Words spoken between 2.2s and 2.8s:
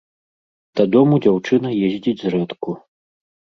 зрэдку.